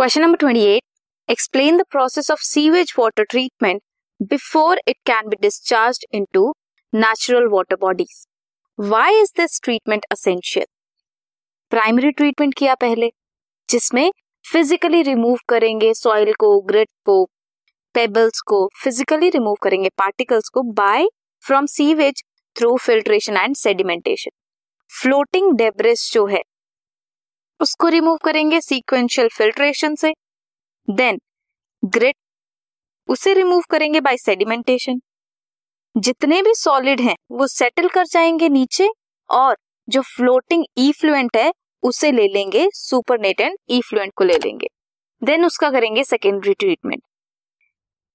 [0.00, 0.82] Question number twenty eight
[1.28, 3.80] explain the process of sewage water treatment
[4.20, 5.98] before it can be discharge
[6.34, 6.44] into
[6.92, 8.14] natural water bodies
[8.78, 10.66] why is this treatment essential
[11.72, 13.10] primary treatment किया पहले,
[13.68, 14.10] जिसमें
[14.44, 17.24] physically remove करेंगे soil को grid को
[17.94, 21.06] pebbles को physically remove करेंगे particles को by
[21.44, 22.22] from sewage
[22.56, 24.30] through filtration and sedimentation
[24.92, 26.42] floating debris जो है
[27.60, 30.12] उसको रिमूव करेंगे सीक्वेंशियल फिल्ट्रेशन से।
[30.88, 31.18] देन
[31.84, 32.14] ग्रिड
[33.08, 35.00] उसे रिमूव करेंगे बाय सेडिमेंटेशन
[35.96, 38.88] जितने भी सॉलिड हैं, वो सेटल कर जाएँगे नीचे
[39.30, 39.56] और
[39.88, 44.66] जो फ्लोटिंग ईफ्लुएंट है, उसे ले लेंगे सुपरनेट एंड ईफ्लुएंट को ले लेंगे।
[45.22, 47.02] देन उसका करेंगे सेकेंडरी ट्रीटमेंट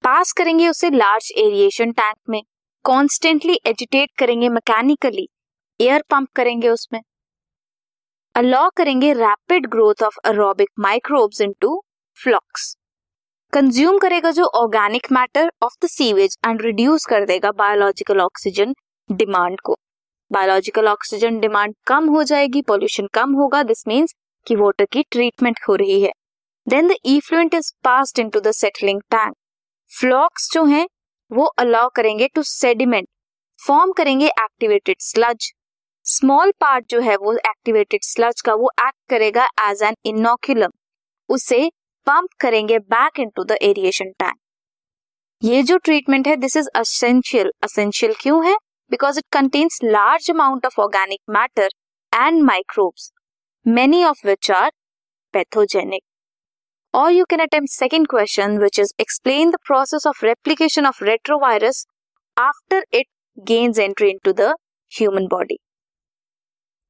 [0.04, 2.42] पास करेंगे उसे लार्ज एरिएशन टैंक में।
[2.86, 5.28] कॉन्स्टेंटली एजिटेट करेंगे मैकेनिकली
[5.82, 7.02] एयर पंप करेंगे उसमें।
[8.36, 11.70] अलाउ करेंगे rapid growth of aerobic microbes into
[12.18, 12.66] flocs
[13.54, 18.74] consume करेगा जो organic matter of the sewage and reduce कर देगा बायोलॉजिकल ऑक्सीजन
[19.10, 19.78] डिमांड को.
[20.32, 24.16] बायोलॉजिकल ऑक्सीजन डिमांड कम हो जाएगी पॉल्यूशन कम होगा दिस मीन्स
[24.48, 26.12] कि वाटर की ट्रीटमेंट हो रही है.
[26.68, 29.34] Then the effluent is passed into the settling tank
[29.92, 30.88] flocs जो हैं,
[31.32, 33.08] वो अलाउ करेंगे टू सेडिमेंट
[33.62, 35.54] फॉर्म करेंगे एक्टिवेटेड स्लज
[36.08, 40.72] स्मॉल पार्ट जो है वो एक्टिवेटेड स्लज का वो एक्ट करेगा एज एन इनोक्यूलम
[41.30, 41.70] उसे
[42.08, 44.36] पंप करेंगे back into the aeration tank
[45.42, 48.56] ये जो ट्रीटमेंट है दिस इज़ असेंशियल असेंशियल क्यों है?
[48.92, 51.70] Because it contains large amount of organic matter
[52.14, 53.12] and microbes
[53.66, 54.72] many of which are
[55.34, 56.04] pathogenic
[56.94, 61.84] Or you can attempt second question, which is explain the process of replication of retrovirus
[62.38, 64.56] after it gains entry into the
[64.92, 65.65] human body.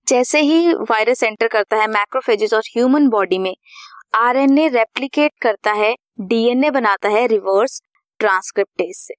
[0.08, 3.56] जैसे ही virus enter करता है macrophages और human body में
[4.16, 7.82] RNA replicate करता है DNA बनाता है रिवर्स
[8.20, 9.14] ट्रांसक्रिप्टेज से।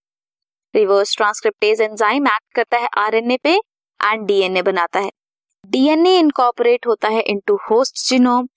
[0.75, 5.11] रिवर्स ट्रांसक्रिप्टेज एंजाइम एक्ट करता है आरएनए पे एंड डीएनए बनाता है।
[5.65, 8.49] डीएनए इनकॉपरेट होता है इनटू होस्ट जीनोम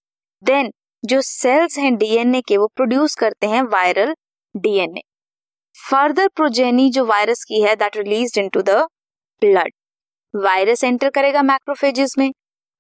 [0.44, 0.72] देन
[1.03, 4.16] जो सेल्स हैं डीएनए के वो प्रोड्यूस करते हैं वायरल
[4.56, 5.01] डीएनए
[5.78, 8.78] फर्दर प्रोजेनी जो वायरस की है that release into the
[9.41, 9.72] blood
[10.34, 12.31] virus enter करेगा मैक्रोफेजेस में।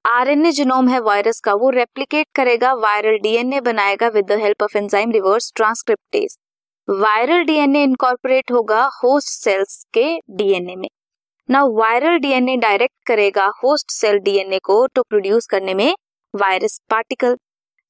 [0.05, 4.77] आरएनए जीनोम है वायरस का, वो रेप्लिकेट करेगा वायरल डीएनए बनाएगा with the help of
[4.77, 6.37] enzyme reverse transcriptase
[6.87, 10.87] viral DNA incorporate होगा होस्ट सेल्स के डीएनए में।
[11.49, 15.93] ना वायरल डीएनए डायरेक्ट करेगा होस्ट सेल डीएनए को टू प्रोड्यूस करने में
[16.33, 17.37] virus particle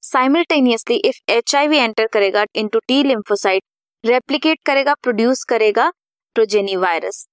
[0.04, 3.64] simultaneously if H enter करेगा इनटू टी लिम्फोसाइट
[4.04, 5.90] रेप्लिकेट करेगा प्रोड्यूस करेगा
[6.36, 7.28] progeny virus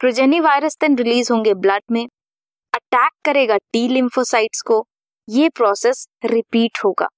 [0.00, 2.06] progeny virus then release होंगे ब्लड में।
[2.72, 4.84] अटैक करेगा टी लिम्फोसाइट्स को।
[5.28, 7.08] ये प्रोसेस रिपीट होगा।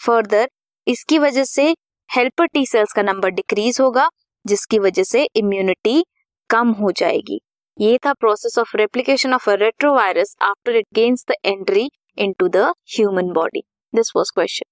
[0.00, 0.48] फर्दर
[0.86, 1.68] इसकी वजह से
[2.10, 4.08] हेल्पर टी सेल्स का नंबर डिक्रीज होगा,
[4.44, 6.04] जिसकी वजह से इम्यूनिटी
[6.50, 7.40] कम हो जाएगी।
[7.78, 11.88] ये था process of replication of a retrovirus after it gains the entry
[12.18, 14.71] into the human body this was question